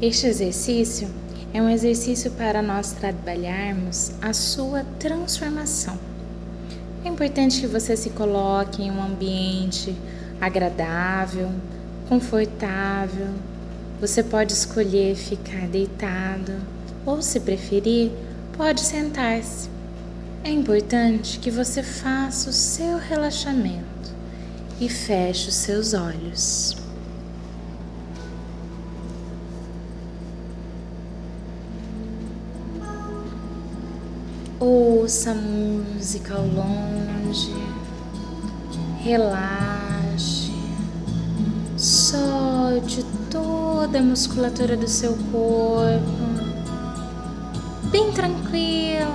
[0.00, 1.08] Este exercício
[1.54, 5.98] é um exercício para nós trabalharmos a sua transformação.
[7.02, 9.96] É importante que você se coloque em um ambiente
[10.38, 11.50] agradável,
[12.10, 13.28] confortável.
[13.98, 16.52] Você pode escolher ficar deitado
[17.06, 18.12] ou, se preferir,
[18.54, 19.70] pode sentar-se.
[20.44, 24.12] É importante que você faça o seu relaxamento
[24.78, 26.85] e feche os seus olhos.
[34.58, 37.54] Ouça a música ao longe,
[39.02, 40.50] relaxe,
[41.76, 46.10] solte toda a musculatura do seu corpo,
[47.90, 49.12] bem tranquilo,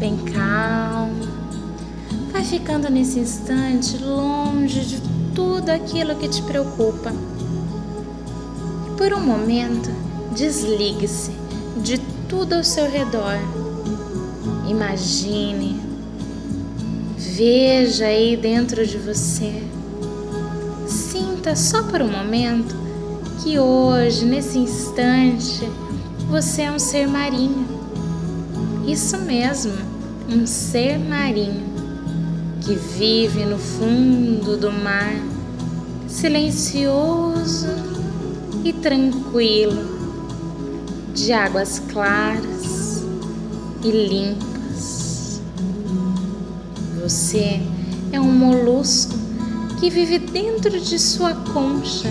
[0.00, 1.22] bem calmo.
[2.32, 5.00] Vai ficando nesse instante longe de
[5.36, 7.12] tudo aquilo que te preocupa.
[8.98, 9.88] Por um momento,
[10.34, 11.30] desligue-se
[11.80, 13.61] de tudo ao seu redor
[14.72, 15.78] Imagine,
[17.18, 19.62] veja aí dentro de você.
[20.86, 22.74] Sinta só por um momento
[23.42, 25.68] que hoje, nesse instante,
[26.26, 27.66] você é um ser marinho.
[28.86, 29.74] Isso mesmo,
[30.26, 31.66] um ser marinho
[32.62, 35.14] que vive no fundo do mar,
[36.08, 37.68] silencioso
[38.64, 39.84] e tranquilo,
[41.12, 43.04] de águas claras
[43.84, 44.51] e limpas.
[47.02, 47.60] Você
[48.12, 49.18] é um molusco
[49.80, 52.08] que vive dentro de sua concha,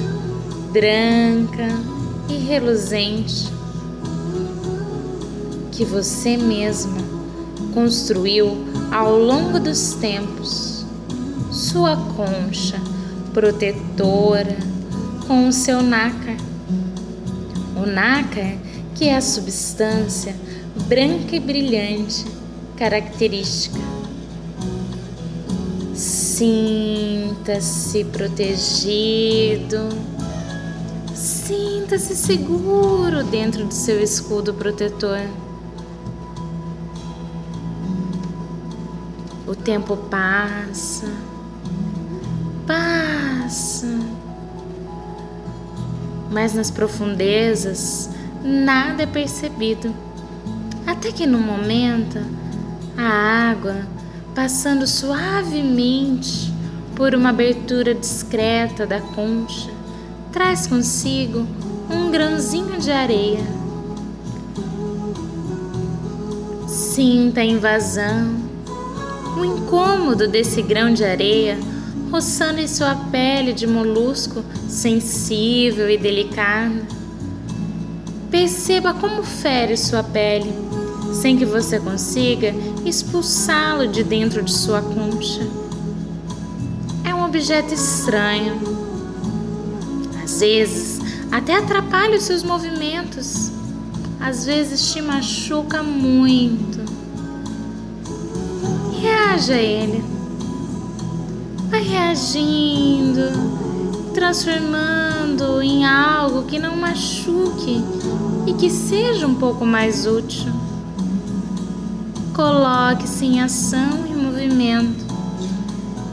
[0.69, 1.69] branca
[2.27, 3.47] e reluzente,
[5.71, 6.97] que você mesma
[7.73, 10.85] construiu ao longo dos tempos.
[11.49, 12.77] Sua concha
[13.33, 14.57] protetora
[15.25, 16.35] com o seu nácar.
[17.81, 18.57] O nácar,
[18.93, 20.35] que é a substância
[20.89, 22.25] branca e brilhante
[22.75, 24.00] característica
[26.41, 29.89] Sinta-se protegido.
[31.13, 35.19] Sinta-se seguro dentro do seu escudo protetor.
[39.45, 41.05] O tempo passa,
[42.65, 43.99] passa,
[46.31, 48.09] mas nas profundezas
[48.43, 49.93] nada é percebido.
[50.87, 52.17] Até que no momento
[52.97, 54.00] a água
[54.33, 56.51] passando suavemente
[56.95, 59.69] por uma abertura discreta da concha,
[60.31, 61.45] traz consigo
[61.89, 63.43] um grãozinho de areia.
[66.67, 68.35] Sinta a invasão,
[69.37, 71.57] o incômodo desse grão de areia
[72.11, 76.85] roçando em sua pele de molusco sensível e delicada.
[78.29, 80.53] Perceba como fere sua pele
[81.21, 82.51] sem que você consiga
[82.83, 85.47] expulsá-lo de dentro de sua concha.
[87.03, 88.59] É um objeto estranho.
[90.23, 90.99] Às vezes,
[91.31, 93.51] até atrapalha os seus movimentos.
[94.19, 96.79] Às vezes te machuca muito.
[98.99, 100.03] Reaja a ele.
[101.69, 103.21] Vai reagindo,
[104.15, 107.79] transformando em algo que não machuque
[108.47, 110.70] e que seja um pouco mais útil.
[112.33, 115.05] Coloque-se em ação e movimento,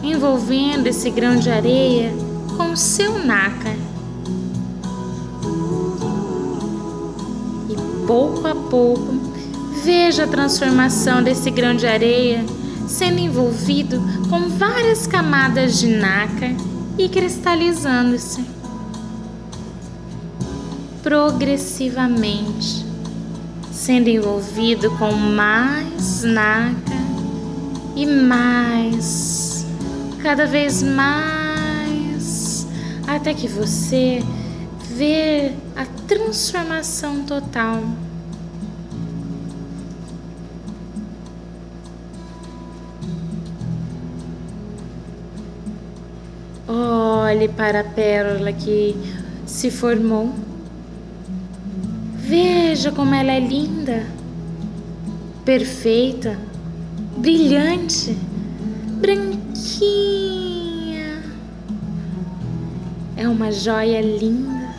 [0.03, 2.13] envolvendo esse grão de areia
[2.57, 3.77] com seu nácar.
[7.69, 9.15] E pouco a pouco,
[9.85, 12.45] veja a transformação desse grão de areia
[12.89, 16.51] sendo envolvido com várias camadas de nácar
[16.97, 18.45] e cristalizando-se
[21.03, 22.88] progressivamente
[23.79, 26.99] sendo envolvido com mais nácar
[27.95, 29.65] e mais,
[30.21, 32.67] cada vez mais,
[33.07, 34.21] até que você
[34.91, 37.81] vê a transformação total.
[46.67, 48.97] Olhe para a pérola que
[49.47, 50.48] se formou
[52.29, 54.07] Veja como ela é linda,
[55.47, 56.39] perfeita,
[57.17, 58.15] brilhante,
[59.01, 59.63] branquinha.
[63.17, 64.75] É uma joia linda,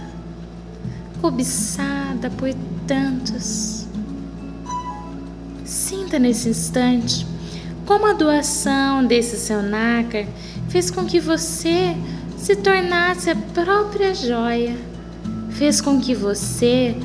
[1.19, 2.53] cobiçada por
[2.85, 3.87] tantos.
[5.65, 7.25] Sinta nesse instante
[7.83, 10.27] como a doação desse seu nácar
[10.67, 11.97] fez com que você
[12.37, 14.77] se tornasse a própria joia
[15.59, 16.95] fez com que você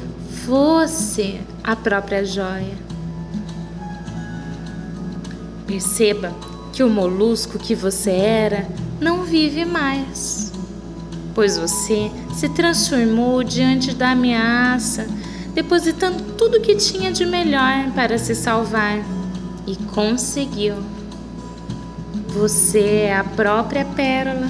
[0.46, 2.74] fosse a própria joia.
[5.66, 6.32] Perceba
[6.72, 8.68] que o molusco que você era
[9.00, 10.52] não vive mais,
[11.34, 15.06] pois você se transformou diante da ameaça,
[15.54, 18.98] depositando tudo que tinha de melhor para se salvar
[19.66, 20.74] e conseguiu.
[22.28, 24.48] Você é a própria pérola.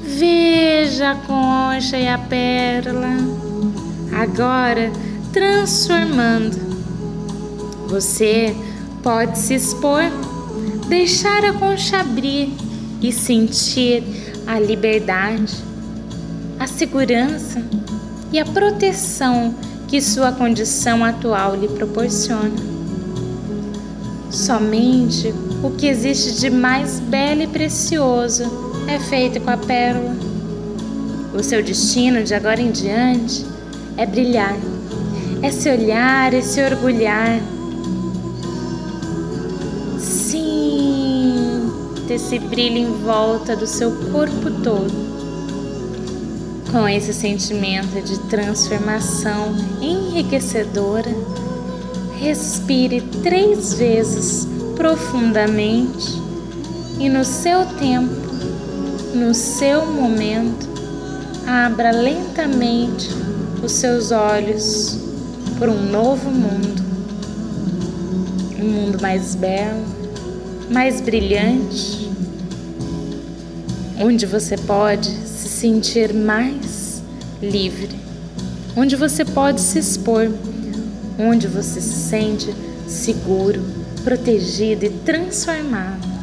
[0.00, 3.08] Veja a concha e a pérola,
[4.18, 4.90] agora
[5.32, 6.58] transformando.
[7.86, 8.54] Você
[9.00, 10.02] pode se expor,
[10.88, 12.52] deixar a concha abrir
[13.00, 14.02] e sentir
[14.44, 15.54] a liberdade,
[16.58, 17.62] a segurança
[18.32, 19.54] e a proteção
[19.86, 22.50] que sua condição atual lhe proporciona.
[24.30, 25.32] Somente
[25.62, 28.42] o que existe de mais belo e precioso
[28.88, 30.16] é feito com a pérola.
[31.32, 33.57] O seu destino de agora em diante
[33.98, 34.56] é brilhar,
[35.42, 37.38] é se olhar e se orgulhar
[42.18, 44.92] esse brilho em volta do seu corpo todo.
[46.72, 51.10] Com esse sentimento de transformação enriquecedora,
[52.18, 56.20] respire três vezes profundamente
[56.98, 58.12] e no seu tempo,
[59.14, 60.68] no seu momento,
[61.46, 63.08] abra lentamente
[63.62, 64.98] os seus olhos
[65.58, 66.82] por um novo mundo.
[68.60, 69.84] Um mundo mais belo,
[70.70, 72.10] mais brilhante,
[74.00, 77.02] onde você pode se sentir mais
[77.42, 77.96] livre,
[78.76, 80.30] onde você pode se expor,
[81.18, 82.54] onde você se sente
[82.86, 83.62] seguro,
[84.04, 86.17] protegido e transformado.